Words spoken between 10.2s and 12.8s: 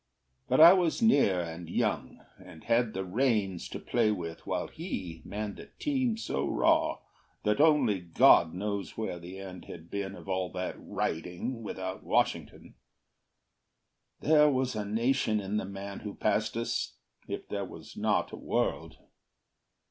all that riding without Washington.